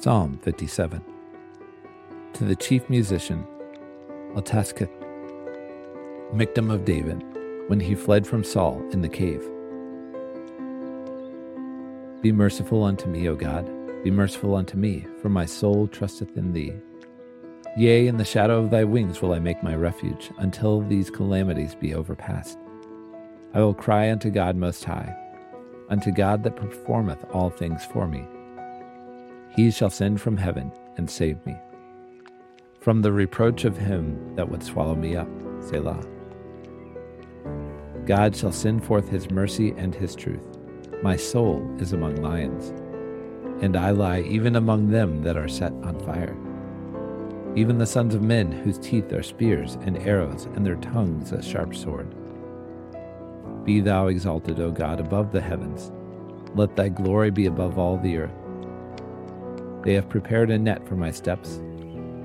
[0.00, 1.02] Psalm 57.
[2.34, 3.44] To the chief musician,
[4.36, 4.92] Altaschith,
[6.32, 7.20] Michtam of David,
[7.66, 9.42] when he fled from Saul in the cave.
[12.22, 13.68] Be merciful unto me, O God,
[14.04, 16.74] be merciful unto me, for my soul trusteth in thee.
[17.76, 21.74] Yea, in the shadow of thy wings will I make my refuge, until these calamities
[21.74, 22.56] be overpast.
[23.52, 25.12] I will cry unto God Most High,
[25.90, 28.24] unto God that performeth all things for me.
[29.54, 31.56] He shall send from heaven and save me.
[32.80, 35.28] From the reproach of him that would swallow me up,
[35.60, 36.02] Selah.
[38.06, 40.40] God shall send forth his mercy and his truth.
[41.02, 42.70] My soul is among lions,
[43.62, 46.36] and I lie even among them that are set on fire.
[47.56, 51.42] Even the sons of men whose teeth are spears and arrows, and their tongues a
[51.42, 52.14] sharp sword.
[53.64, 55.92] Be thou exalted, O God, above the heavens.
[56.54, 58.47] Let thy glory be above all the earth.
[59.82, 61.60] They have prepared a net for my steps.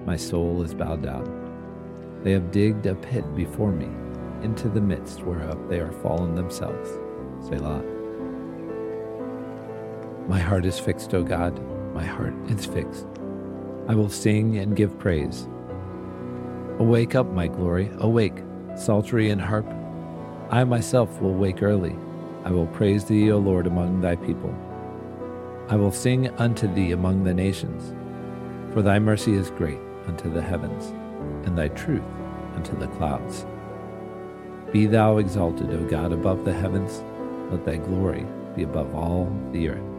[0.05, 2.21] My soul is bowed down.
[2.23, 3.89] They have digged a pit before me,
[4.43, 6.89] into the midst whereof they are fallen themselves.
[7.47, 7.83] Selah.
[10.27, 11.59] My heart is fixed, O God,
[11.93, 13.07] my heart is fixed.
[13.87, 15.47] I will sing and give praise.
[16.79, 18.41] Awake up, my glory, awake,
[18.75, 19.67] psaltery and harp.
[20.49, 21.95] I myself will wake early.
[22.45, 24.53] I will praise thee, O Lord, among thy people.
[25.69, 27.93] I will sing unto thee among the nations,
[28.73, 30.93] for thy mercy is great unto the heavens,
[31.47, 32.03] and thy truth
[32.55, 33.45] unto the clouds.
[34.71, 37.03] Be thou exalted, O God, above the heavens,
[37.51, 38.25] let thy glory
[38.55, 39.92] be above all the earth.